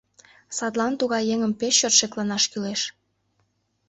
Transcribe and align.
Садлан 0.57 0.93
тугай 0.99 1.23
еҥым 1.33 1.53
пеш 1.59 1.75
чот 1.79 1.93
шекланаш 1.99 2.43
кӱлеш. 2.51 2.81